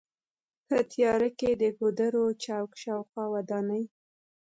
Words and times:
په 0.67 0.77
تیاره 0.91 1.29
کې 1.39 1.51
د 1.61 1.63
کوترو 1.77 2.25
چوک 2.43 2.69
شاوخوا 2.83 3.25
ودانۍ. 3.33 3.83